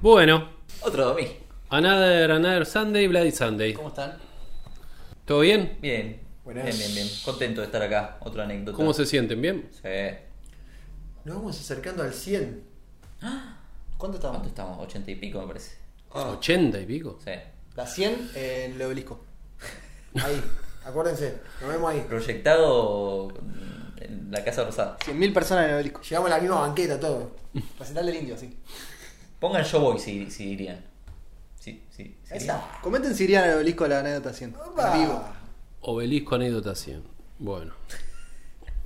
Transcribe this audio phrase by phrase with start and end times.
[0.00, 0.48] Bueno,
[0.82, 1.32] Otro domingo.
[1.70, 3.74] Another, another Sunday, Bloody Sunday.
[3.74, 4.16] ¿Cómo están?
[5.24, 5.76] ¿Todo bien?
[5.82, 6.20] Bien.
[6.44, 6.64] Buenas.
[6.64, 7.08] Bien, bien, bien.
[7.24, 8.16] Contento de estar acá.
[8.20, 8.76] Otra anécdota.
[8.76, 9.42] ¿Cómo se sienten?
[9.42, 9.68] ¿Bien?
[9.72, 9.88] Sí.
[11.24, 12.62] Nos vamos acercando al 100.
[13.98, 14.38] ¿Cuánto estamos?
[14.38, 14.78] ¿Cuánto estamos?
[14.86, 15.76] 80 y pico, me parece.
[16.12, 17.18] Ah, 80 y pico.
[17.22, 17.32] Sí.
[17.74, 19.24] la 100 en el obelisco.
[20.14, 20.40] Ahí,
[20.84, 22.04] acuérdense, nos vemos ahí.
[22.08, 23.28] Proyectado
[23.96, 24.96] en la Casa Rosada.
[25.00, 26.00] 100.000 personas en el obelisco.
[26.02, 27.36] Llegamos a la misma banqueta, todo.
[27.78, 28.56] Recital del indio, sí.
[29.40, 30.84] Pongan yo voy si, si dirían.
[31.58, 32.16] Sí, sí.
[32.24, 32.78] sí Esa.
[32.82, 34.54] Comenten si irían al obelisco de la anécdota 100.
[34.56, 34.94] Opa.
[34.96, 35.24] En vivo.
[35.82, 37.02] Obelisco anécdota 100.
[37.38, 37.74] Bueno.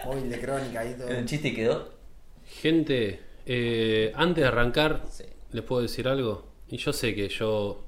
[0.05, 1.09] Móvil de crónica ahí todo.
[1.09, 1.93] ¿El chiste quedó?
[2.61, 5.25] Gente, eh, antes de arrancar, Sí.
[5.53, 6.47] les puedo decir algo.
[6.69, 7.85] Y yo sé que yo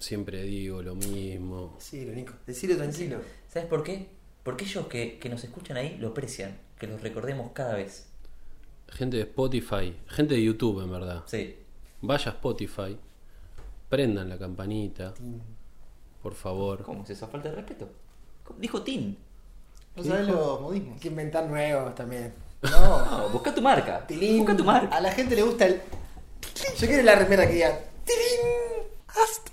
[0.00, 1.74] siempre digo lo mismo.
[1.78, 2.34] Decilo, Nico.
[2.46, 3.20] Decilo tranquilo.
[3.48, 4.08] ¿Sabes por qué?
[4.42, 6.58] Porque ellos que, que nos escuchan ahí lo aprecian.
[6.78, 8.07] Que los recordemos cada vez.
[8.90, 11.22] Gente de Spotify, gente de YouTube en verdad.
[11.26, 11.56] Sí.
[12.00, 12.96] Vaya a Spotify,
[13.88, 15.14] prendan la campanita,
[16.22, 16.82] por favor.
[16.82, 17.88] ¿Cómo es esa falta de respeto?
[18.44, 18.58] ¿Cómo?
[18.58, 19.16] Dijo Tin.
[19.96, 20.94] No sabés los modismos.
[20.94, 22.32] Hay que inventar nuevos también.
[22.62, 23.04] No.
[23.04, 24.06] No, busca tu marca.
[24.06, 24.38] Tilín.
[24.38, 24.96] Busca tu marca.
[24.96, 25.80] A la gente le gusta el.
[26.78, 27.80] Yo quiero la remera que diga.
[28.04, 28.88] ¡Tilín!
[29.08, 29.48] ¡Ast!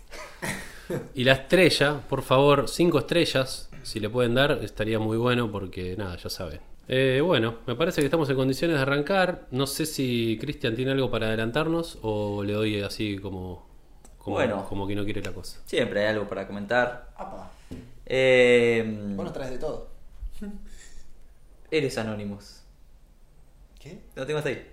[1.15, 5.95] Y la estrella, por favor, cinco estrellas, si le pueden dar, estaría muy bueno porque
[5.97, 6.59] nada, ya saben.
[6.87, 9.47] Eh, bueno, me parece que estamos en condiciones de arrancar.
[9.51, 13.67] No sé si Cristian tiene algo para adelantarnos o le doy así como,
[14.17, 14.65] como, Bueno.
[14.69, 15.59] como que no quiere la cosa.
[15.65, 17.11] Siempre hay algo para comentar.
[17.17, 17.51] Apa.
[18.05, 18.83] Eh,
[19.15, 19.89] Vos nos traes de todo.
[21.71, 22.61] Eres Anonymous.
[23.79, 23.99] ¿Qué?
[24.15, 24.67] Lo tengo hasta ahí.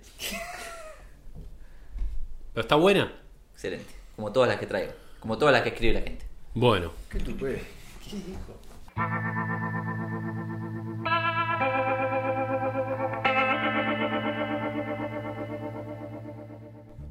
[2.53, 3.11] ¿Pero está buena?
[3.53, 3.91] Excelente.
[4.15, 4.91] Como todas las que traigo.
[5.19, 6.25] Como todas las que escribe la gente.
[6.53, 7.61] Bueno, ¿Qué tupé?
[8.03, 8.59] ¿Qué dijo?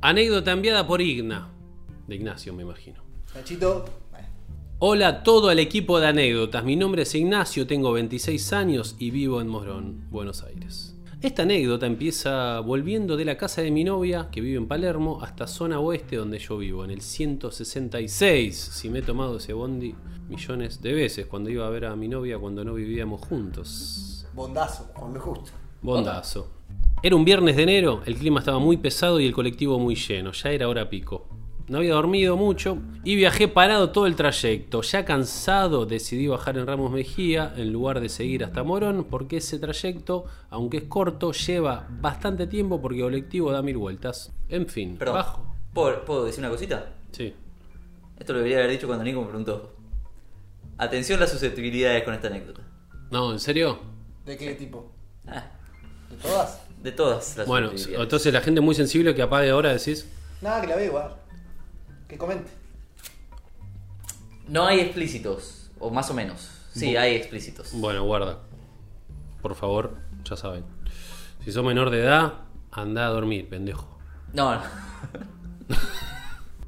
[0.03, 1.49] Anécdota enviada por Igna.
[2.09, 3.03] De Ignacio, me imagino.
[3.35, 3.85] Nachito.
[4.11, 4.29] Bueno.
[4.81, 6.65] Hola a todo el equipo de anécdotas.
[6.65, 10.97] Mi nombre es Ignacio, tengo 26 años y vivo en Morón, Buenos Aires.
[11.21, 15.47] Esta anécdota empieza volviendo de la casa de mi novia, que vive en Palermo, hasta
[15.47, 18.57] zona oeste donde yo vivo, en el 166.
[18.57, 19.95] Si me he tomado ese bondi
[20.29, 24.27] millones de veces cuando iba a ver a mi novia cuando no vivíamos juntos.
[24.35, 24.93] Bondazo.
[24.93, 25.53] Con lo justo.
[25.81, 26.51] Bondazo.
[27.03, 30.33] Era un viernes de enero, el clima estaba muy pesado y el colectivo muy lleno,
[30.33, 31.27] ya era hora pico.
[31.69, 34.83] No había dormido mucho y viajé parado todo el trayecto.
[34.83, 39.59] Ya cansado decidí bajar en Ramos Mejía en lugar de seguir hasta Morón porque ese
[39.59, 44.33] trayecto, aunque es corto, lleva bastante tiempo porque el colectivo da mil vueltas.
[44.49, 45.15] En fin, Perdón.
[45.15, 45.55] bajo.
[45.73, 46.93] ¿Puedo, puedo decir una cosita?
[47.13, 47.33] Sí.
[48.19, 49.75] Esto lo debería haber dicho cuando Nico me preguntó.
[50.79, 52.63] Atención a las susceptibilidades con esta anécdota.
[53.11, 53.79] No, ¿en serio?
[54.27, 54.91] ¿De qué tipo?
[55.27, 55.47] Ah,
[56.11, 56.62] ¿De todas?
[56.83, 60.09] De todas las Bueno, entonces la gente muy sensible que apague ahora decís.
[60.41, 61.15] Nada, que la vea igual.
[62.09, 62.51] Que comente.
[64.49, 65.71] No hay explícitos.
[65.79, 66.51] O más o menos.
[66.75, 67.73] Sí, hay explícitos.
[67.75, 68.39] Bueno, guarda.
[69.41, 70.65] Por favor, ya saben.
[71.45, 72.35] Si sos menor de edad,
[72.71, 73.99] anda a dormir, pendejo.
[74.33, 74.63] No, no.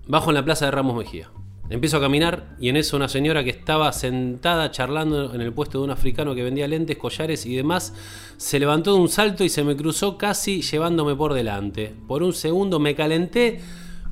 [0.07, 1.31] Bajo en la plaza de Ramos Mejía.
[1.71, 5.79] Empiezo a caminar y en eso una señora que estaba sentada charlando en el puesto
[5.79, 7.95] de un africano que vendía lentes, collares y demás,
[8.37, 11.95] se levantó de un salto y se me cruzó casi llevándome por delante.
[12.07, 13.61] Por un segundo me calenté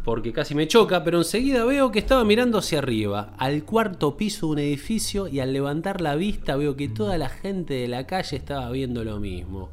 [0.02, 4.46] porque casi me choca, pero enseguida veo que estaba mirando hacia arriba, al cuarto piso
[4.46, 8.06] de un edificio y al levantar la vista veo que toda la gente de la
[8.06, 9.70] calle estaba viendo lo mismo.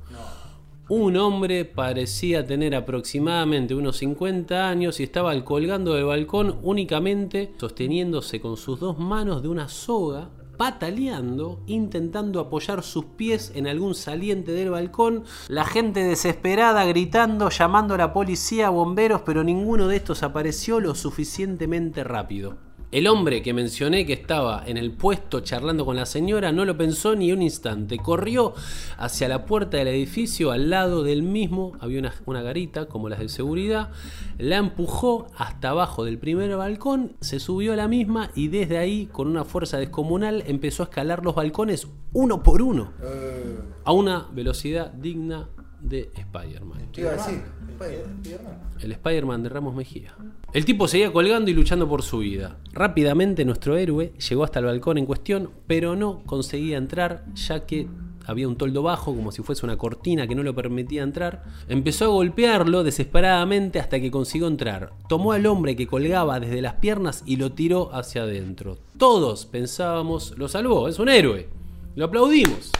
[0.91, 8.41] Un hombre parecía tener aproximadamente unos 50 años y estaba colgando del balcón únicamente sosteniéndose
[8.41, 14.51] con sus dos manos de una soga, pataleando, intentando apoyar sus pies en algún saliente
[14.51, 15.25] del balcón.
[15.47, 20.95] La gente desesperada gritando, llamando a la policía, bomberos, pero ninguno de estos apareció lo
[20.95, 22.68] suficientemente rápido.
[22.91, 26.75] El hombre que mencioné que estaba en el puesto charlando con la señora no lo
[26.75, 27.97] pensó ni un instante.
[27.97, 28.55] Corrió
[28.97, 31.73] hacia la puerta del edificio, al lado del mismo.
[31.81, 33.91] Había una, una garita como las de seguridad,
[34.39, 39.05] la empujó hasta abajo del primer balcón, se subió a la misma y desde ahí,
[39.11, 44.27] con una fuerza descomunal, empezó a escalar los balcones uno por uno, Eh, a una
[44.33, 45.47] velocidad digna
[45.81, 46.91] de Spider-Man.
[46.93, 47.41] Te iba a decir.
[47.69, 48.59] Spider-Man.
[48.81, 50.15] El Spider-Man de Ramos Mejía.
[50.53, 52.57] El tipo seguía colgando y luchando por su vida.
[52.73, 57.87] Rápidamente nuestro héroe llegó hasta el balcón en cuestión, pero no conseguía entrar ya que
[58.29, 61.45] había un toldo bajo, como si fuese una cortina que no lo permitía entrar.
[61.67, 64.93] Empezó a golpearlo desesperadamente hasta que consiguió entrar.
[65.07, 68.77] Tomó al hombre que colgaba desde las piernas y lo tiró hacia adentro.
[68.97, 71.49] Todos pensábamos, lo salvó, es un héroe.
[71.95, 72.71] Lo aplaudimos.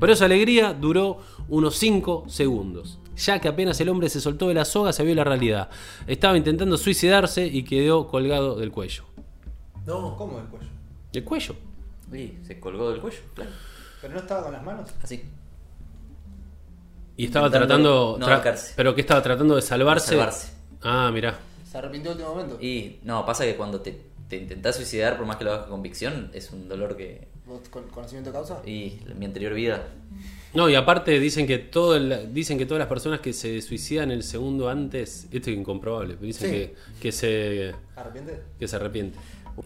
[0.00, 2.98] Pero esa alegría duró unos 5 segundos.
[3.16, 5.70] Ya que apenas el hombre se soltó de la soga, se vio la realidad.
[6.06, 9.04] Estaba intentando suicidarse y quedó colgado del cuello.
[9.86, 10.16] No.
[10.16, 10.68] ¿Cómo el cuello?
[11.12, 11.54] ¿Del cuello?
[12.12, 13.50] Sí, se colgó del cuello, claro.
[14.02, 14.90] Pero no estaba con las manos.
[15.02, 15.22] Así.
[17.16, 18.16] Y estaba Intentando tratando.
[18.18, 18.72] no tra- ahorcarse.
[18.76, 20.08] ¿Pero que estaba tratando de salvarse?
[20.10, 20.52] Salvarse.
[20.82, 21.38] Ah, mirá.
[21.64, 22.58] Se arrepintió en último momento.
[22.60, 25.70] Y no, pasa que cuando te, te intentás suicidar, por más que lo hagas con
[25.72, 27.28] convicción, es un dolor que.
[27.46, 28.60] ¿Vos con conocimiento de causa?
[28.66, 29.86] Y mi anterior vida.
[30.54, 34.10] No, y aparte dicen que todo el- dicen que todas las personas que se suicidan
[34.10, 36.56] el segundo antes, esto es incomprobable, pero dicen Sí.
[36.56, 38.42] que, que se ¿Arrepiente?
[38.58, 39.18] que se arrepiente.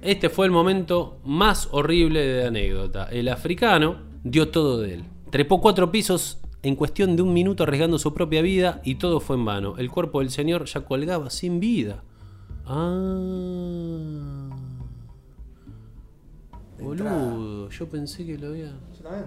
[0.03, 3.05] Este fue el momento más horrible de la anécdota.
[3.11, 5.05] El africano dio todo de él.
[5.31, 9.37] Trepó cuatro pisos en cuestión de un minuto arriesgando su propia vida y todo fue
[9.37, 9.79] en vano.
[9.79, 12.03] El cuerpo del señor ya colgaba sin vida.
[12.67, 14.40] Ah.
[16.81, 19.27] Boludo, yo pensé que lo había Yo también.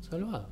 [0.00, 0.48] salvado.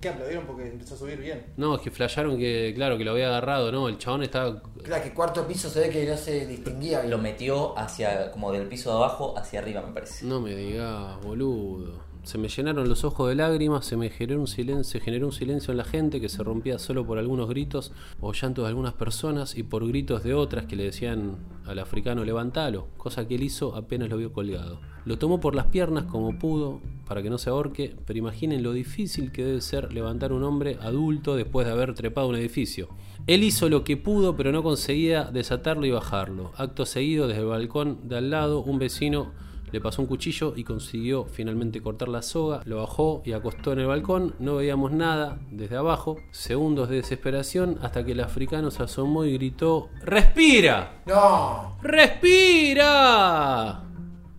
[0.00, 1.44] ¿Qué aplaudieron porque empezó a subir bien?
[1.56, 3.88] No, es que flasharon que, claro, que lo había agarrado, ¿no?
[3.88, 4.62] El chabón estaba...
[4.84, 7.10] Claro, que cuarto piso se ve que no se distinguía bien.
[7.10, 10.24] Lo metió hacia, como del piso de abajo hacia arriba, me parece.
[10.24, 11.98] No me digas, boludo.
[12.28, 15.70] Se me llenaron los ojos de lágrimas, se me generó un silencio, generó un silencio
[15.70, 17.90] en la gente que se rompía solo por algunos gritos
[18.20, 22.26] o llantos de algunas personas y por gritos de otras que le decían al africano
[22.26, 24.78] levantalo, cosa que él hizo apenas lo vio colgado.
[25.06, 28.74] Lo tomó por las piernas como pudo para que no se ahorque, pero imaginen lo
[28.74, 32.90] difícil que debe ser levantar un hombre adulto después de haber trepado un edificio.
[33.26, 36.52] Él hizo lo que pudo, pero no conseguía desatarlo y bajarlo.
[36.58, 39.32] Acto seguido, desde el balcón de al lado, un vecino
[39.72, 43.80] le pasó un cuchillo y consiguió finalmente cortar la soga, lo bajó y acostó en
[43.80, 48.82] el balcón, no veíamos nada desde abajo, segundos de desesperación hasta que el africano se
[48.82, 51.02] asomó y gritó, ¡Respira!
[51.06, 51.76] No.
[51.82, 53.82] ¡Respira!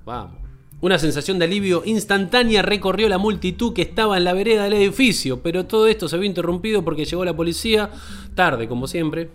[0.06, 0.40] Vamos.
[0.82, 5.42] Una sensación de alivio instantánea recorrió la multitud que estaba en la vereda del edificio,
[5.42, 7.90] pero todo esto se vio interrumpido porque llegó la policía,
[8.34, 9.30] tarde como siempre,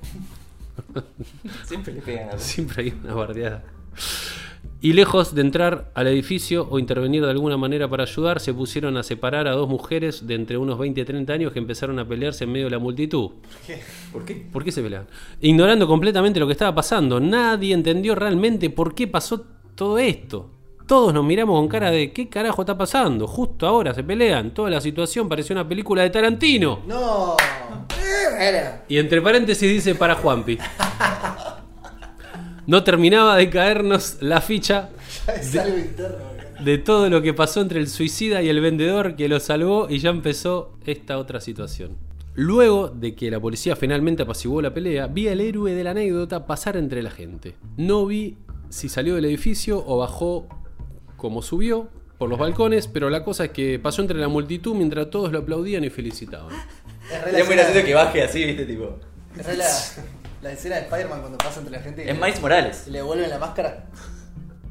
[1.64, 3.62] Siempre le pegan a Siempre hay una bardeada.
[4.80, 8.96] Y lejos de entrar al edificio o intervenir de alguna manera para ayudar, se pusieron
[8.96, 12.06] a separar a dos mujeres de entre unos 20 y 30 años que empezaron a
[12.06, 13.30] pelearse en medio de la multitud.
[14.12, 14.46] ¿Por qué?
[14.52, 15.08] ¿Por qué se peleaban?
[15.40, 17.18] Ignorando completamente lo que estaba pasando.
[17.18, 20.50] Nadie entendió realmente por qué pasó todo esto.
[20.86, 23.26] Todos nos miramos con cara de ¿qué carajo está pasando?
[23.26, 24.52] Justo ahora se pelean.
[24.52, 26.80] Toda la situación pareció una película de Tarantino.
[26.86, 27.36] ¡No!
[27.38, 28.84] Eh, Era.
[28.86, 30.58] Y entre paréntesis dice para Juanpi.
[32.66, 34.90] No terminaba de caernos la ficha
[35.46, 36.16] interno.
[36.16, 36.64] boludo.
[36.64, 39.98] de todo lo que pasó entre el suicida y el vendedor que lo salvó y
[39.98, 41.96] ya empezó esta otra situación.
[42.36, 46.46] Luego de que la policía finalmente apaciguó la pelea, vi al héroe de la anécdota
[46.46, 47.54] pasar entre la gente.
[47.76, 48.36] No vi
[48.70, 50.48] si salió del edificio o bajó
[51.16, 51.88] como subió
[52.18, 55.40] por los balcones, pero la cosa es que pasó entre la multitud mientras todos lo
[55.40, 56.52] aplaudían y felicitaban.
[57.32, 58.98] Es muy gracioso que baje así, viste, tipo.
[59.38, 59.46] Es
[60.44, 62.04] la, escena de Spider-Man cuando pasa entre la gente.
[62.04, 62.84] y Es le- Miles Morales.
[62.86, 63.86] y Le devuelven la máscara.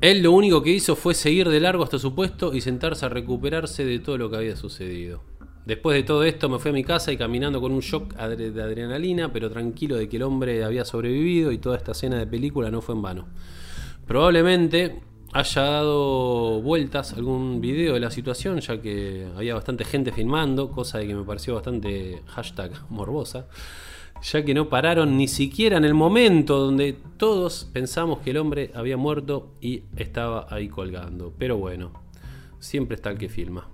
[0.02, 3.10] Él lo único que hizo fue seguir de largo hasta su puesto y sentarse a
[3.10, 5.22] recuperarse de todo lo que había sucedido.
[5.66, 8.52] Después de todo esto me fui a mi casa y caminando con un shock adre-
[8.52, 12.28] de adrenalina, pero tranquilo de que el hombre había sobrevivido y toda esta escena de
[12.28, 13.28] película no fue en vano.
[14.06, 15.00] Probablemente
[15.32, 20.98] haya dado vueltas algún video de la situación, ya que había bastante gente filmando, cosa
[20.98, 23.48] de que me pareció bastante hashtag morbosa,
[24.24, 28.72] ya que no pararon ni siquiera en el momento donde todos pensamos que el hombre
[28.74, 31.34] había muerto y estaba ahí colgando.
[31.38, 31.92] Pero bueno,
[32.60, 33.68] siempre está el que filma.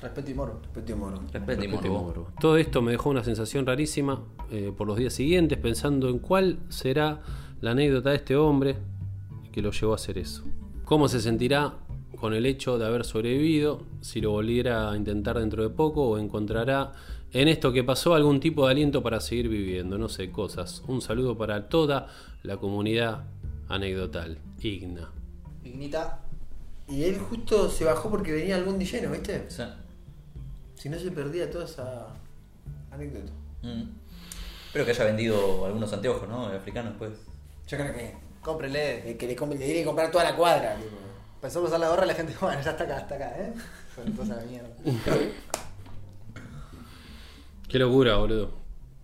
[0.00, 0.60] Respeto y morbo.
[0.60, 1.16] Respeto y moro.
[1.32, 2.02] Respeto y Respeto y morbo.
[2.06, 2.28] morbo.
[2.38, 6.58] Todo esto me dejó una sensación rarísima eh, por los días siguientes, pensando en cuál
[6.68, 7.22] será
[7.62, 8.76] la anécdota de este hombre
[9.52, 10.44] que lo llevó a hacer eso.
[10.84, 11.74] ¿Cómo se sentirá
[12.20, 13.80] con el hecho de haber sobrevivido?
[14.02, 16.92] Si lo volviera a intentar dentro de poco o encontrará
[17.34, 20.82] en esto que pasó algún tipo de aliento para seguir viviendo, no sé, cosas.
[20.88, 22.08] Un saludo para toda
[22.42, 23.24] la comunidad
[23.68, 24.38] anecdotal.
[24.60, 25.10] Igna.
[25.64, 26.20] Ignita.
[26.88, 29.44] Y él justo se bajó porque venía algún lleno, ¿viste?
[29.46, 29.76] O sea,
[30.74, 32.06] Si no se perdía toda esa
[32.90, 33.32] anécdota.
[33.62, 33.82] mm.
[34.66, 36.46] Espero que haya vendido algunos anteojos, ¿no?
[36.46, 37.12] Africanos, pues.
[37.68, 39.16] Yo creo que, Cómprele.
[39.16, 40.74] que le, com- le tiene que comprar toda la cuadra.
[40.76, 40.88] tipo.
[41.36, 43.52] Empezó a usar la gorra y la gente, bueno, ya está acá, está acá, ¿eh?
[43.94, 44.68] Fue entonces la mierda.
[47.74, 48.52] Qué locura, boludo.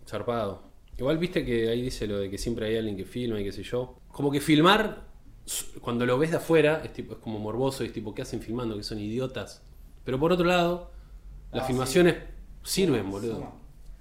[0.06, 0.62] Zarpado.
[0.96, 3.50] Igual viste que ahí dice lo de que siempre hay alguien que filma y qué
[3.50, 3.98] sé yo.
[4.12, 5.08] Como que filmar,
[5.80, 8.76] cuando lo ves de afuera, es, tipo, es como morboso, es tipo, ¿qué hacen filmando?
[8.76, 9.64] Que son idiotas.
[10.04, 10.92] Pero por otro lado,
[11.50, 12.14] las Ah, filmaciones
[12.62, 13.34] sirven, boludo.
[13.38, 13.52] suma.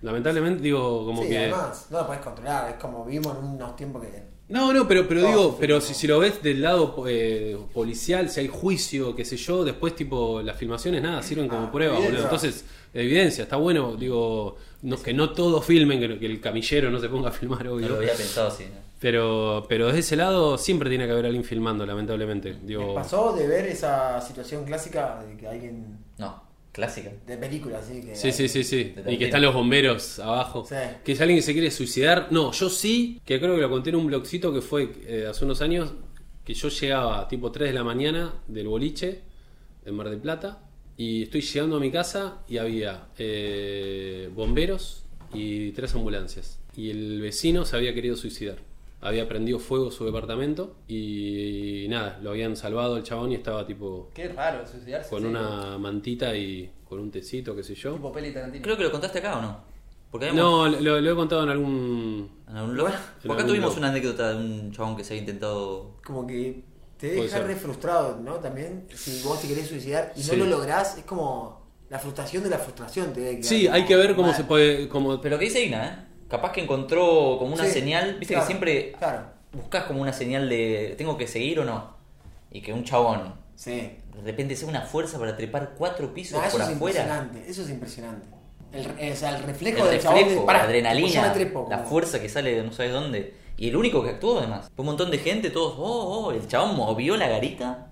[0.03, 1.37] Lamentablemente, digo, como sí, que.
[1.39, 2.69] además, no lo podés controlar.
[2.69, 4.23] Es como vivimos en unos tiempos que.
[4.49, 5.81] No, no, pero, pero No, digo, sí, pero no.
[5.81, 9.95] si, si lo ves del lado eh, policial, si hay juicio, qué sé yo, después
[9.95, 12.23] tipo las filmaciones nada, sirven como Ah, prueba, boludo.
[12.23, 16.99] Entonces, evidencia, está bueno, digo, no, que no todos filmen, que, que el camillero no
[16.99, 17.89] se ponga a filmar, No obvio.
[17.89, 18.63] lo había pensado así.
[18.65, 18.89] ¿no?
[18.99, 22.57] Pero, pero desde ese lado siempre tiene que haber alguien filmando, lamentablemente.
[22.63, 25.99] Digo, ¿Les pasó de ver esa situación clásica de que alguien.
[26.17, 26.41] No,
[26.71, 27.11] clásica.
[27.25, 28.15] de película, así que.
[28.15, 28.93] Sí, sí, sí, sí.
[29.07, 30.65] Y que están los bomberos abajo.
[30.67, 30.75] Sí.
[31.03, 32.27] Que es alguien que se quiere suicidar.
[32.31, 35.45] No, yo sí, que creo que lo conté en un blogcito que fue eh, hace
[35.45, 35.93] unos años,
[36.43, 39.21] que yo llegaba tipo 3 de la mañana del boliche,
[39.85, 40.63] en Mar del Plata,
[40.97, 46.59] y estoy llegando a mi casa y había eh, bomberos y tres ambulancias.
[46.75, 48.57] Y el vecino se había querido suicidar.
[49.01, 54.09] Había prendido fuego su departamento y, nada, lo habían salvado el chabón y estaba tipo
[54.13, 55.09] Qué raro suicidarse.
[55.09, 55.27] con sí.
[55.27, 57.93] una mantita y con un tecito, qué sé yo.
[57.93, 58.63] Tipo peli Tarantino.
[58.63, 59.57] Creo que lo contaste acá o no.
[60.11, 62.29] Porque habíamos- No, lo, lo he contado en algún.
[62.49, 62.95] ¿En algún lugar?
[63.21, 65.91] Porque acá algún tuvimos una anécdota de un chabón que se había intentado.
[66.03, 66.63] Como que
[66.97, 68.35] te deja re frustrado, ¿no?
[68.35, 70.31] También, si vos te querés suicidar y Sí.
[70.35, 73.13] no lo lográs, es como la frustración de la frustración.
[73.13, 74.35] Te debe quedar Sí, hay que ver cómo mal.
[74.35, 74.89] se puede.
[74.89, 75.21] Como...
[75.21, 76.08] Pero lo que dice Igna, ¿eh?
[76.29, 78.15] Capaz que encontró como una Sí, señal.
[78.19, 79.21] Viste claro, que siempre Claro,
[79.51, 81.97] buscas como una señal de ¿tengo que seguir o no?
[82.51, 83.71] Y que un chabón sí.
[84.15, 86.99] de repente sea una fuerza para trepar cuatro pisos No, eso por es afuera.
[87.01, 87.49] impresionante.
[87.49, 88.27] Eso es impresionante.
[88.71, 91.67] El, re- o sea, el reflejo El del chabón de, "Pará, la adrenalina, me trepo",
[91.69, 93.33] la fuerza que sale de no sabes dónde.
[93.57, 94.69] Y el único que actuó además.
[94.75, 97.87] Fue un montón de gente, todos, oh, oh, el chabón movió la garita,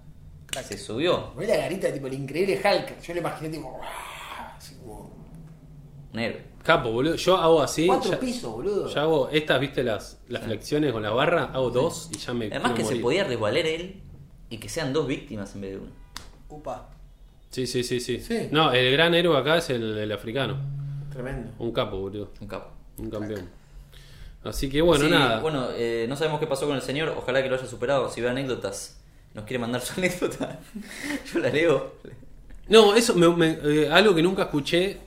[0.64, 1.34] se subió.
[1.36, 3.02] Ve la garita, tipo el increíble Hulk.
[3.02, 3.80] Yo le imaginé tipo.
[3.84, 5.12] "Ah", así como,
[6.14, 6.42] Un héroe.
[6.68, 7.16] Capo, boludo.
[7.16, 7.88] Yo hago así.
[7.88, 8.88] Cuatro ya, pisos, boludo.
[8.94, 11.46] ya hago estas, viste, las, las flexiones con la barra.
[11.54, 12.48] Hago dos y ya me.
[12.48, 14.02] Además que se podía resbalar él
[14.50, 15.92] y que sean dos víctimas en vez de una.
[16.50, 16.90] Upa.
[17.50, 18.50] Sí, sí, sí, sí, Sí.
[18.52, 20.58] No, el gran héroe acá es el, el africano.
[21.12, 21.52] Tremendo.
[21.58, 22.32] Un capo, boludo.
[22.42, 22.70] Un capo.
[22.98, 23.50] Un campeón.
[24.44, 25.40] Así que bueno, Sí, nada.
[25.40, 27.16] Bueno, eh, no sabemos qué pasó con el señor.
[27.18, 28.10] Ojalá que lo haya superado.
[28.12, 29.02] Si ve anécdotas,
[29.34, 30.60] nos quiere mandar su anécdota.
[31.34, 31.94] Yo la leo.
[32.68, 34.98] No, eso, me- me- eh, algo que nunca escuché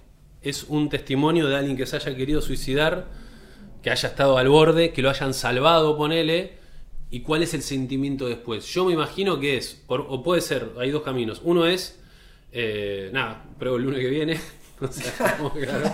[0.43, 3.09] es un testimonio de alguien que se haya querido suicidar,
[3.83, 6.59] que haya estado al borde, que lo hayan salvado, ponele,
[7.11, 8.67] y cuál es el sentimiento después.
[8.67, 11.41] Yo me imagino que es, o puede ser, hay dos caminos.
[11.45, 12.01] Uno es,
[12.53, 14.41] eh, nada, pruebo el lunes que viene,
[14.89, 15.91] o sea, como que, claro,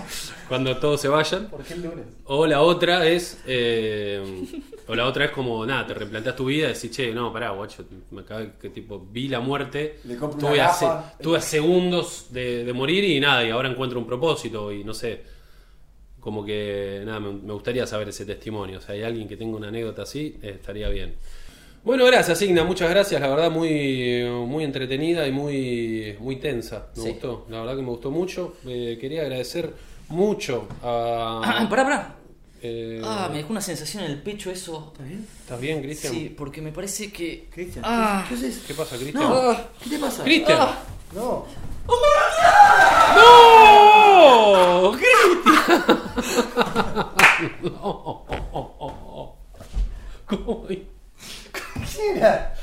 [0.49, 1.49] cuando todos se vayan.
[1.49, 2.07] ¿Por qué el lunes?
[2.25, 3.39] O la otra es.
[3.47, 4.23] eh,
[4.89, 7.51] o la otra es como, nada, te replanteas tu vida y decís, che, no, pará,
[7.51, 9.99] guacho, me acabé que tipo, vi la muerte,
[10.39, 11.15] tuve, a, se- gafa.
[11.21, 14.95] tuve a segundos de, de morir y nada, y ahora encuentro un propósito y no
[14.95, 15.23] sé.
[16.21, 18.79] Como que, nada, me, me gustaría saber ese testimonio.
[18.79, 21.15] O sea, hay alguien que tenga una anécdota así, eh, estaría bien.
[21.87, 23.21] Bueno, gracias, Igna, muchas gracias.
[23.21, 26.89] La verdad, muy, muy entretenida y muy, muy tensa.
[26.97, 27.09] Me Sí.
[27.11, 28.55] gustó, la verdad que me gustó mucho.
[28.67, 29.73] Eh, quería agradecer
[30.09, 31.43] mucho a.
[31.45, 32.17] Ah, pará, pará.
[32.61, 34.89] Eh, Ah, me dejó una sensación en el pecho eso.
[34.93, 35.27] ¿Está bien?
[35.43, 36.13] ¿Estás bien, Cristian?
[36.13, 37.47] Sí, porque me parece que.
[37.53, 38.25] Cristian, Ah.
[38.29, 38.65] ¿qué haces?
[38.67, 39.23] ¿Qué pasa, Cristian?
[39.23, 40.25] No, ¿qué te pasa?
[40.25, 40.59] ¡Cristian!
[40.61, 40.83] Ah.
[41.15, 41.47] No.
[44.83, 44.93] ¡No!
[44.93, 46.03] ¡Cristian!
[47.63, 48.25] no.
[50.27, 50.67] ¿Cómo?
[51.85, 52.55] ¿Qué era?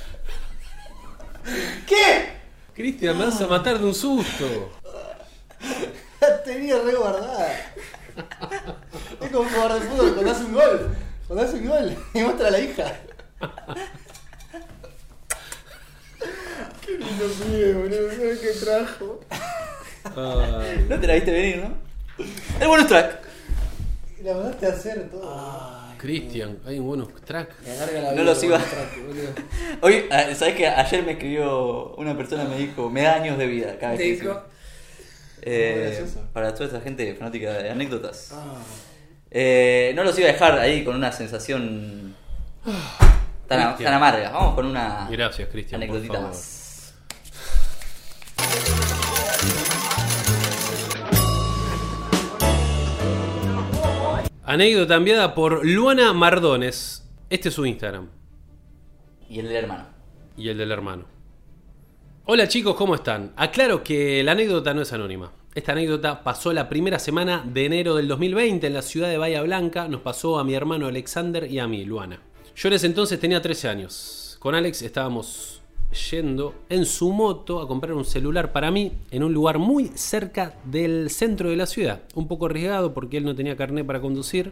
[1.88, 2.34] ¿Qué?
[2.74, 4.72] Cristian, me vas a matar de un susto.
[6.20, 7.74] La tenía re guardada.
[9.22, 10.96] Es como un jugador de fútbol cuando hace un gol.
[11.28, 12.94] Cuando hace un gol y muestra a la hija.
[16.86, 18.10] Qué lindo pibe, boludo.
[18.12, 19.20] ¿Sabes qué trajo?
[20.06, 20.86] Ay.
[20.90, 21.78] No te la viste venir, ¿no?
[22.60, 23.22] El bonus track.
[24.24, 25.83] La mandaste a hacer todo.
[26.04, 27.50] Cristian, hay un buenos track.
[27.66, 28.60] Me alarga la No los iba-.
[29.82, 33.48] Hoy, ah, ¿sabes que Ayer me escribió una persona, me dijo, me da años de
[33.48, 34.30] vida cada vez que
[35.46, 38.32] Eh, para toda esta gente fanática de anécdotas.
[38.34, 38.56] Ah,
[39.32, 42.16] Eh, no los iba a dejar ahí con una sensación
[43.48, 43.86] tan, a- Cristian.
[43.86, 44.30] tan amarga.
[44.32, 46.30] Vamos con una Gracias, Cristian, por anécdotita favor.
[46.30, 46.63] más.
[54.46, 57.10] Anécdota enviada por Luana Mardones.
[57.30, 58.10] Este es su Instagram.
[59.30, 59.86] Y el del hermano.
[60.36, 61.06] y el del hermano.
[62.26, 63.32] Hola chicos, ¿cómo están?
[63.38, 65.32] Aclaro que la anécdota no es anónima.
[65.56, 69.42] Esta anécdota pasó la primera semana de enero del 2020 en la ciudad de Bahía
[69.44, 69.88] Blanca.
[69.88, 72.20] Nos pasó a mi hermano Alexander y a mí, Luana.
[72.56, 74.38] Yo en ese entonces tenía 13 años.
[74.40, 75.62] Con Alex estábamos
[75.94, 80.56] yendo en su moto a comprar un celular para mí en un lugar muy cerca
[80.66, 82.04] del centro de la ciudad.
[82.16, 84.52] Un poco arriesgado porque él no tenía carnet para conducir.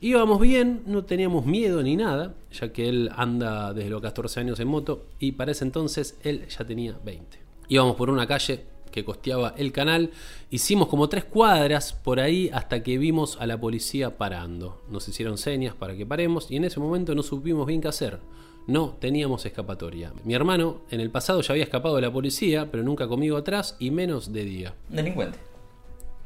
[0.00, 4.60] Íbamos bien, no teníamos miedo ni nada, ya que él anda desde los 14 años
[4.60, 7.38] en moto y para ese entonces él ya tenía 20.
[7.68, 10.10] Íbamos por una calle que costeaba el canal,
[10.50, 14.82] hicimos como tres cuadras por ahí hasta que vimos a la policía parando.
[14.88, 18.20] Nos hicieron señas para que paremos y en ese momento no supimos bien qué hacer.
[18.68, 20.12] No teníamos escapatoria.
[20.24, 23.76] Mi hermano en el pasado ya había escapado de la policía, pero nunca conmigo atrás
[23.78, 24.74] y menos de día.
[24.90, 25.38] Delincuente.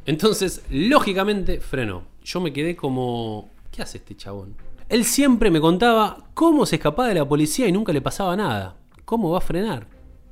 [0.07, 2.03] Entonces, lógicamente, frenó.
[2.25, 3.49] Yo me quedé como...
[3.71, 4.57] ¿Qué hace este chabón?
[4.89, 8.75] Él siempre me contaba cómo se escapaba de la policía y nunca le pasaba nada.
[9.05, 9.87] ¿Cómo va a frenar?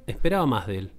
[0.04, 0.90] Esperaba más de él.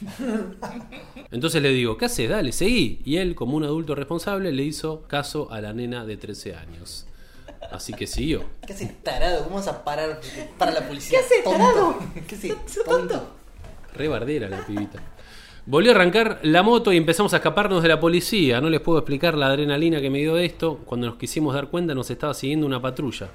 [1.30, 2.28] Entonces le digo, ¿qué haces?
[2.28, 3.00] Dale, seguí.
[3.06, 7.07] Y él, como un adulto responsable, le hizo caso a la nena de 13 años.
[7.70, 8.44] Así que siguió.
[8.66, 9.44] ¿Qué haces, tarado?
[9.44, 10.20] ¿Cómo vas a parar
[10.56, 11.18] para la policía?
[11.20, 11.98] ¿Qué haces, tarado?
[12.26, 13.14] ¿Qué haces, ¿Sos tonto?
[13.14, 13.30] tonto?
[13.94, 15.00] Re bardera la pibita.
[15.66, 18.60] Volvió a arrancar la moto y empezamos a escaparnos de la policía.
[18.60, 20.78] No les puedo explicar la adrenalina que me dio esto.
[20.86, 23.28] Cuando nos quisimos dar cuenta nos estaba siguiendo una patrulla.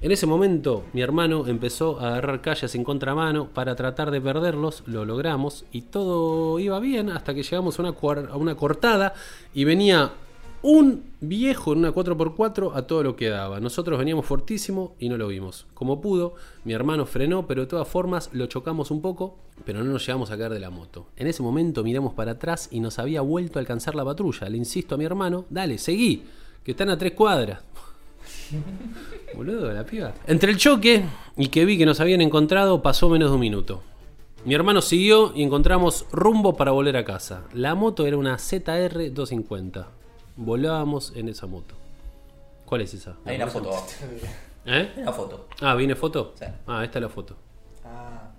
[0.00, 4.82] En ese momento mi hermano empezó a agarrar calles en contramano para tratar de perderlos,
[4.86, 9.14] lo logramos y todo iba bien hasta que llegamos a una, cuar- a una cortada
[9.54, 10.10] y venía
[10.62, 13.60] un viejo en una 4x4 a todo lo que daba.
[13.60, 15.66] Nosotros veníamos fortísimo y no lo vimos.
[15.74, 19.92] Como pudo, mi hermano frenó, pero de todas formas lo chocamos un poco, pero no
[19.92, 21.06] nos llegamos a caer de la moto.
[21.16, 24.48] En ese momento miramos para atrás y nos había vuelto a alcanzar la patrulla.
[24.48, 26.24] Le insisto a mi hermano, dale, seguí,
[26.62, 27.60] que están a tres cuadras.
[29.34, 30.14] Boludo, la piba.
[30.26, 31.04] Entre el choque
[31.36, 33.82] y que vi que nos habían encontrado pasó menos de un minuto.
[34.44, 37.44] Mi hermano siguió y encontramos rumbo para volver a casa.
[37.52, 40.01] La moto era una ZR 250.
[40.36, 41.74] Volábamos en esa moto.
[42.64, 43.16] ¿Cuál es esa?
[43.24, 43.86] Hay una foto abajo.
[44.66, 44.92] ¿Eh?
[44.96, 45.48] Hay una foto.
[45.60, 46.34] Ah, ¿viene foto?
[46.38, 46.46] Sí.
[46.66, 47.36] Ah, esta es la foto.
[47.84, 48.32] Ah.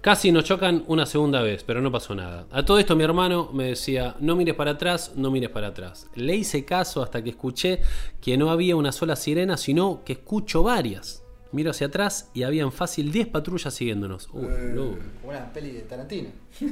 [0.00, 2.46] Casi nos chocan una segunda vez, pero no pasó nada.
[2.50, 6.06] A todo esto mi hermano me decía, no mires para atrás, no mires para atrás.
[6.14, 7.82] Le hice caso hasta que escuché
[8.18, 11.22] que no había una sola sirena, sino que escucho varias.
[11.52, 14.28] Miro hacia atrás y habían fácil 10 patrullas siguiéndonos.
[14.28, 14.48] Como
[15.24, 16.30] una peli de Tarantino.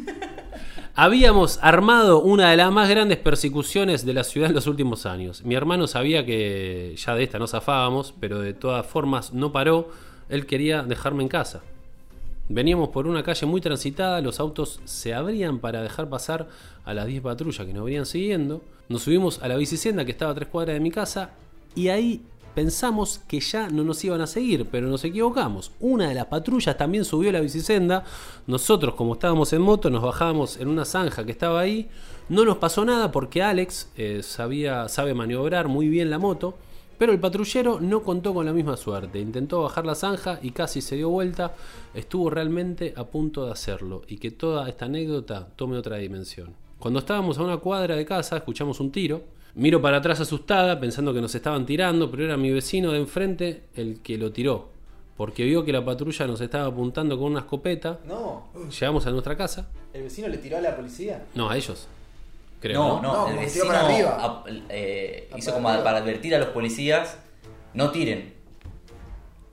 [0.94, 5.44] Habíamos armado una de las más grandes persecuciones de la ciudad en los últimos años.
[5.44, 9.90] Mi hermano sabía que ya de esta no zafábamos, pero de todas formas no paró.
[10.28, 11.62] Él quería dejarme en casa.
[12.48, 16.48] Veníamos por una calle muy transitada, los autos se abrían para dejar pasar
[16.84, 18.62] a las 10 patrullas que nos venían siguiendo.
[18.88, 21.32] Nos subimos a la bicicenda que estaba a tres cuadras de mi casa
[21.74, 22.22] y ahí
[22.54, 25.72] pensamos que ya no nos iban a seguir, pero nos equivocamos.
[25.80, 28.04] Una de las patrullas también subió la bicicenda.
[28.46, 31.88] Nosotros, como estábamos en moto, nos bajamos en una zanja que estaba ahí.
[32.28, 36.54] No nos pasó nada porque Alex eh, sabía, sabe maniobrar muy bien la moto.
[36.98, 39.20] Pero el patrullero no contó con la misma suerte.
[39.20, 41.54] Intentó bajar la zanja y casi se dio vuelta.
[41.94, 46.54] Estuvo realmente a punto de hacerlo y que toda esta anécdota tome otra dimensión.
[46.78, 49.22] Cuando estábamos a una cuadra de casa, escuchamos un tiro.
[49.58, 53.64] Miro para atrás asustada, pensando que nos estaban tirando, pero era mi vecino de enfrente
[53.74, 54.68] el que lo tiró.
[55.16, 57.98] Porque vio que la patrulla nos estaba apuntando con una escopeta.
[58.06, 59.68] No, Llegamos a nuestra casa.
[59.92, 61.24] el vecino le tiró a la policía.
[61.34, 61.88] No, a ellos.
[62.60, 62.80] Creo.
[62.80, 63.12] No, ¿no?
[63.12, 64.44] no, No, el vecino tiró para arriba.
[64.68, 65.84] eh, Ah, hizo para como arriba.
[65.84, 67.18] para advertir a los policías,
[67.74, 68.32] no tiren.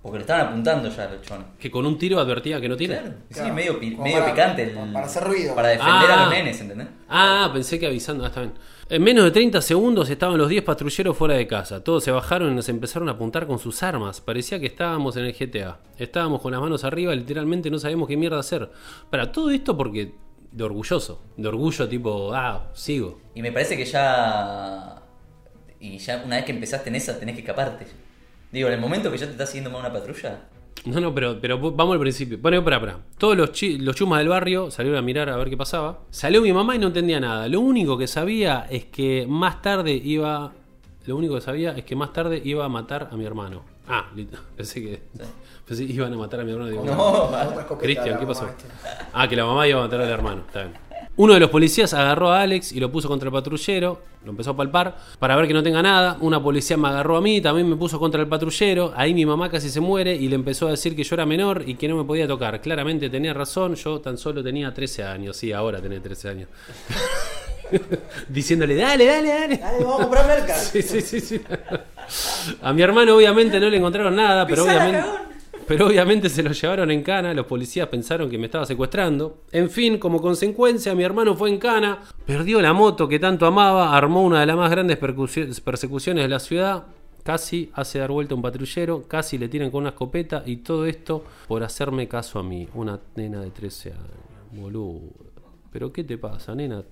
[0.04, 1.44] Porque le estaban apuntando ya al chon.
[1.60, 2.78] Que con un tiro advertía que no.
[2.78, 3.54] Claro, sí, Claro.
[3.56, 4.64] medio, medio para- picante.
[4.72, 5.56] el- para hacer ruido.
[5.56, 6.26] Para defender a Ah.
[6.26, 6.88] los nenes, ¿entendés?
[7.10, 8.24] Ah, pensé que avisando.
[8.24, 8.54] Ah, está bien.
[8.88, 11.84] En menos de 30 segundos estaban los 10 patrulleros fuera de casa.
[11.84, 14.22] Todos se bajaron y nos empezaron a apuntar con sus armas.
[14.22, 15.80] Parecía que estábamos en el GTA.
[15.98, 18.70] Estábamos con las manos arriba, literalmente no sabíamos qué mierda hacer.
[19.10, 20.14] Para todo esto porque
[20.52, 21.20] de orgulloso.
[21.36, 23.20] De orgullo tipo, ah, sigo.
[23.34, 25.02] Y me parece que ya.
[25.80, 27.88] Y ya una vez que empezaste en esa, tenés que escaparte.
[28.52, 30.42] Digo, en el momento que ya te está siguiendo más una patrulla.
[30.86, 32.38] No, no, pero, pero vamos al principio.
[32.40, 32.98] Bueno, para, para.
[33.18, 36.00] Todos los, chi- los chumas del barrio salieron a mirar a ver qué pasaba.
[36.12, 37.48] Salió mi mamá y no entendía nada.
[37.48, 40.52] Lo único que sabía es que más tarde iba.
[41.08, 43.64] Lo único que sabía es que más tarde iba a matar a mi hermano.
[43.88, 44.06] Ah,
[44.58, 45.02] pensé que.
[45.68, 46.70] Pensé que iban a matar a mi hermano.
[46.70, 48.46] Digo, No, escopeta Cristian, ¿qué pasó?
[48.48, 48.66] este.
[49.12, 50.44] Ah, que la mamá iba a matar al hermano.
[50.46, 50.74] Está bien.
[51.18, 54.02] Uno de los policías agarró a Alex y lo puso contra el patrullero.
[54.26, 56.18] Lo empezó a palpar para ver que no tenga nada.
[56.20, 58.92] Una policía me agarró a mí, también me puso contra el patrullero.
[58.98, 61.64] Ahí mi mamá casi se muere y le empezó a decir que yo era menor
[61.66, 62.60] y que no me podía tocar.
[62.60, 65.38] Claramente tenía razón, yo tan solo tenía 13 años.
[65.38, 66.50] Sí, ahora tenía 13 años.
[68.28, 69.58] Diciéndole, dale, dale, dale.
[69.58, 70.56] Dale, vamos a comprar merca.
[70.66, 71.42] Sí, sí, sí, sí.
[72.62, 75.25] A mi hermano obviamente no le encontraron nada, pero obviamente.
[75.68, 79.44] Pero obviamente se lo llevaron en cana, los policías pensaron que me estaba secuestrando.
[79.52, 83.96] En fin, como consecuencia, mi hermano fue en cana, perdió la moto que tanto amaba,
[83.96, 86.84] armó una de las más grandes persecuciones de la ciudad.
[87.24, 90.86] Casi hace dar vuelta a un patrullero, casi le tiran con una escopeta y todo
[90.86, 94.02] esto por hacerme caso a mí, una nena de 13 años.
[94.52, 95.02] Boludo.
[95.72, 96.84] ¿Pero qué te pasa, nena?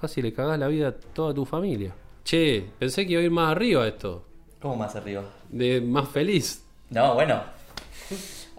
[0.00, 1.92] Casi le cagás la vida a toda tu familia.
[2.24, 4.24] Che, pensé que iba a ir más arriba esto.
[4.60, 5.24] ¿Cómo más arriba?
[5.50, 6.64] De más feliz.
[6.90, 7.42] No, bueno.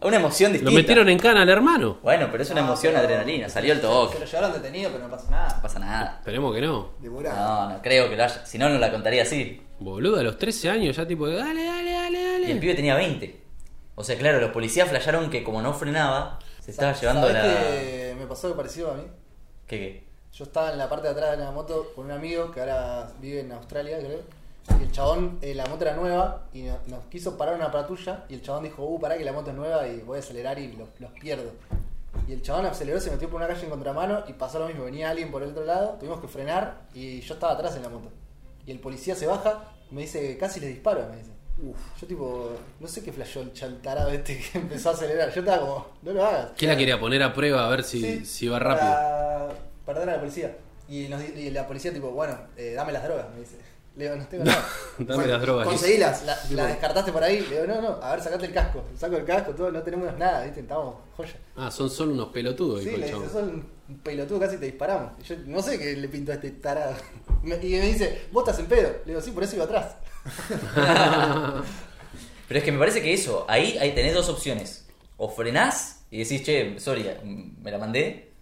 [0.01, 0.71] Una emoción distinta.
[0.71, 1.97] Lo metieron en cana al hermano.
[2.03, 3.47] Bueno, pero es una emoción adrenalina.
[3.47, 4.19] Salió el Se toque.
[4.19, 5.61] lo llevaron detenido, pero no pasa No nada.
[5.61, 6.15] pasa nada.
[6.19, 6.89] Esperemos que no.
[6.99, 7.69] Demorado.
[7.69, 8.45] No, no creo que lo haya.
[8.45, 9.61] Si no, no la contaría así.
[9.79, 12.55] Boludo, a los 13 años ya tipo, dale, dale, dale, Y el dale.
[12.55, 13.41] pibe tenía 20.
[13.95, 17.49] O sea, claro, los policías flasharon que como no frenaba, se estaba llevando ¿Sabés la.
[17.61, 19.03] que me pasó algo parecido a mí?
[19.67, 20.03] ¿Qué qué?
[20.33, 23.07] Yo estaba en la parte de atrás de la moto con un amigo que ahora
[23.21, 24.19] vive en Australia, creo.
[24.79, 28.25] Y el chabón, eh, la moto era nueva y no- nos quiso parar una patrulla.
[28.29, 30.57] Y el chabón dijo, uh, pará que la moto es nueva y voy a acelerar
[30.59, 31.51] y los, los pierdo.
[32.27, 34.85] Y el chabón aceleró, se metió por una calle en contramano y pasó lo mismo.
[34.85, 37.89] Venía alguien por el otro lado, tuvimos que frenar y yo estaba atrás en la
[37.89, 38.09] moto.
[38.65, 41.31] Y el policía se baja, me dice, casi le disparo, me dice.
[42.01, 45.31] Yo tipo, no sé qué flashó el chantarado este que empezó a acelerar.
[45.33, 46.51] Yo estaba como, no lo hagas.
[46.57, 48.87] ¿Qué la quería poner a prueba a ver si, Sí, si va rápido?
[48.89, 49.49] Para
[49.85, 50.55] perder a la policía.
[50.87, 53.57] Y, nos di- y la policía, tipo, bueno, eh, dame las drogas, me dice.
[53.95, 54.67] Le digo, no tengo nada.
[54.97, 55.67] Dame Bueno, las drogas.
[55.67, 56.23] Conseguilas.
[56.25, 57.41] La, la descartaste por ahí.
[57.41, 58.83] Le digo, no, no, a ver, sacate el casco.
[58.97, 60.61] Saco el casco, todo, no tenemos nada, ¿viste?
[60.61, 61.35] Estamos joya.
[61.55, 63.49] Ah, son solo unos pelotudos, Sí, dijo le el dice, chabón.
[63.51, 65.11] son un pelotudo, casi te disparamos.
[65.19, 66.95] Y yo no sé qué le pintó a este tarado.
[67.43, 68.89] Me- y me dice, vos estás en pedo.
[69.05, 69.95] Le digo, sí, por eso iba atrás.
[72.47, 74.85] Pero es que me parece que eso, ahí, ahí tenés dos opciones.
[75.17, 77.09] O frenás y decís, che, sorry,
[77.61, 78.32] me la mandé.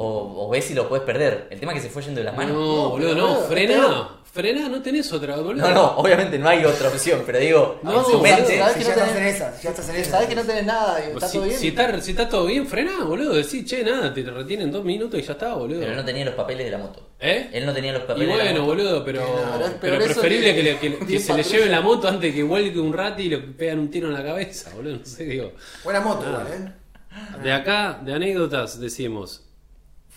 [0.00, 1.48] O, o ves si lo puedes perder.
[1.50, 2.52] El tema es que se fue yendo de las manos.
[2.54, 4.08] No, No, boludo, no, boludo, frená.
[4.32, 5.66] Frená, no tenés otra, boludo.
[5.66, 8.58] No, no, obviamente no hay otra opción, pero digo, No, en mente.
[8.58, 10.10] ¿sabes Si que ya no estás en tenés- esa, si ya estás en esa.
[10.12, 11.58] Sabés que no tenés nada está si, todo bien.
[11.58, 13.34] si está, si está todo bien, frená, boludo.
[13.34, 15.80] Decís, che, nada, te retienen dos minutos y ya está, boludo.
[15.80, 17.08] Pero él no tenía los papeles de la moto.
[17.18, 17.50] ¿Eh?
[17.52, 18.66] Él no tenía los Y papeles de la bueno, moto.
[18.76, 19.22] boludo, pero,
[19.80, 22.42] Pero preferible que- que, le- que- que bien se le lleve la moto antes que
[22.44, 24.98] vuelque un rato y le pegan un tiro en la cabeza, boludo.
[24.98, 25.52] No sé, digo.
[25.82, 27.42] Buena moto, igual, ¿eh?
[27.42, 29.47] De acá, de anécdotas, decimos,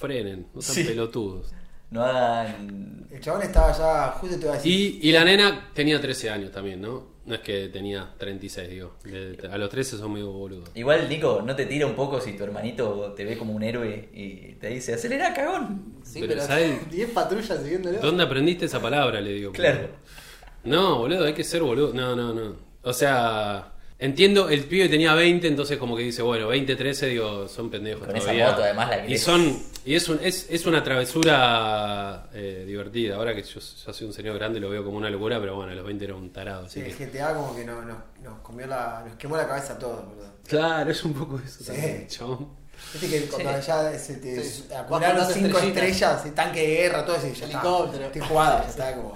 [0.02, 0.84] frenen, no sean Sí.
[0.92, 1.54] pelotudos.
[1.92, 3.06] No hagan.
[3.12, 4.72] El chabón estaba ya, justo te iba a decir.
[5.04, 7.12] Y, y la nena tenía 13 años también, ¿no?
[7.26, 8.96] No es que tenía 36, digo.
[9.04, 10.70] De- a los 13 son muy boludos.
[10.74, 14.10] Igual, Nico, ¿no te tira un poco si tu hermanito te ve como un héroe
[14.14, 15.96] y te dice, acelera, cagón?
[16.04, 16.90] Sí, Pero, pero, ¿sabes?
[16.90, 18.00] 10 patrullas siguiéndolo.
[18.00, 19.20] ¿Dónde aprendiste esa palabra?
[19.22, 19.52] Le digo.
[19.52, 19.90] Claro.
[20.64, 21.94] No, boludo, hay que ser boludo.
[21.94, 22.56] No, no, no.
[22.84, 27.48] O sea, entiendo, el pibe tenía 20, entonces como que dice, bueno, 20, 13, digo,
[27.48, 29.24] son pendejos Con esa moto, además, la Y querés.
[29.24, 33.16] son, y es, un, es, es una travesura eh, divertida.
[33.16, 35.72] Ahora que yo ya soy un señor grande lo veo como una locura, pero bueno,
[35.72, 36.66] a los 20 era un tarado.
[36.66, 37.06] Así Sí, el que...
[37.08, 40.32] GTA como que no- no- nos comió la, nos quemó la cabeza a todos, boludo.
[40.48, 41.66] Claro, es un poco eso Sí.
[41.66, 42.62] también, chabón.
[42.94, 44.64] Viste que cuando ya se te Sí.
[44.76, 45.84] acumularon cinco estrellitas.
[45.84, 48.06] estrellas, y tanque de guerra, todo eso, y ya Helicóptero.
[48.06, 48.06] está.
[48.08, 49.14] Estoy jugado, ya está como.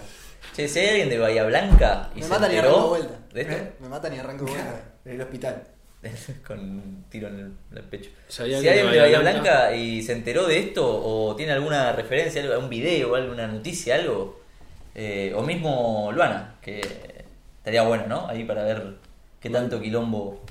[0.56, 3.20] Che, si hay alguien de Bahía Blanca y Me se matan y enteró arranco vuelta.
[3.34, 3.74] de esto, ¿Eh?
[3.80, 4.84] Me matan y arranco vuelta.
[5.06, 5.64] En el hospital.
[6.48, 8.10] con un tiro en el, en el pecho.
[8.28, 11.36] Si hay alguien de alguien de Bahía Blanca- Blanca y se enteró de esto o
[11.36, 14.40] tiene alguna referencia, un video, alguna noticia, algo,
[14.94, 16.80] eh, o mismo Luana, que
[17.58, 18.28] estaría bueno, ¿no?
[18.28, 18.96] Ahí para ver
[19.40, 20.42] qué tanto quilombo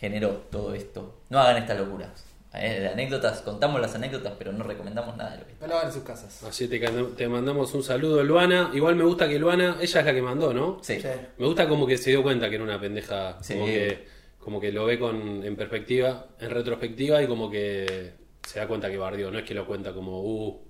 [0.00, 1.20] generó todo esto.
[1.28, 2.24] No hagan estas locuras.
[2.58, 5.74] Eh, de anécdotas, contamos las anécdotas, pero no recomendamos nada de lo que No lo
[5.76, 6.42] hagan en sus casas.
[6.42, 8.70] Así te, te mandamos un saludo, Luana.
[8.74, 10.78] Igual me gusta que Luana, ella es la que mandó, ¿no?
[10.82, 11.00] Sí.
[11.00, 11.08] Sí.
[11.38, 13.54] Me gusta como que se dio cuenta que era una pendeja, Sí.
[13.54, 18.12] como que como que lo ve con en perspectiva, en retrospectiva y como que
[18.46, 20.60] se da cuenta que bardió, no es que lo cuenta como, uh,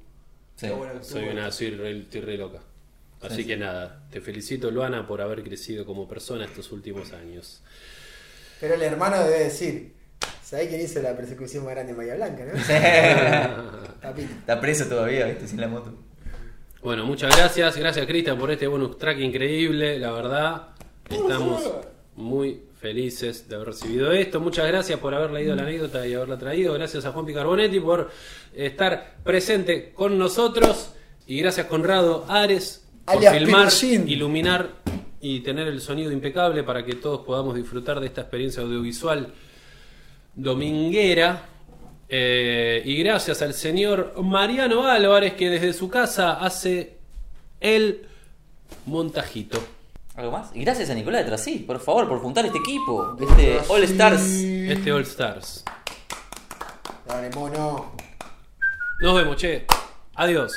[0.57, 0.68] Sí.
[1.03, 2.61] Soy una soy re, estoy re loca.
[3.20, 7.62] Así que nada, te felicito Luana por haber crecido como persona estos últimos años.
[8.61, 9.92] Pero el hermano debe decir,
[10.46, 12.52] ¿sabés quién hizo la persecución más grande en Bahía Blanca, no?
[14.22, 15.48] Está preso todavía, ¿viste?
[15.48, 15.92] Sin la moto.
[16.82, 20.68] Bueno, muchas gracias, gracias Cristian por este bonus track increíble, la verdad.
[21.11, 21.68] Estamos
[22.14, 24.38] muy felices de haber recibido esto.
[24.38, 26.74] Muchas gracias por haber leído la anécdota y haberla traído.
[26.74, 28.09] Gracias a Juan Picarbonetti por
[28.54, 30.92] estar presente con nosotros.
[31.26, 33.68] Y gracias Conrado Ares por Alias filmar,
[34.09, 34.70] iluminar
[35.20, 39.32] y tener el sonido impecable para que todos podamos disfrutar de esta experiencia audiovisual
[40.37, 41.49] dominguera.
[42.09, 46.99] Eh, y gracias al señor Mariano Álvarez que desde su casa hace
[47.61, 48.07] el
[48.85, 49.59] montajito.
[50.14, 50.55] ¿Algo más?
[50.55, 53.16] Y gracias a Nicolás de Trasí, por favor, por juntar este equipo.
[53.20, 54.22] Este All Stars.
[54.22, 55.64] Este All Stars.
[57.07, 57.92] Dale, mono.
[59.01, 59.66] Nos vemos, che.
[60.14, 60.53] Adiós.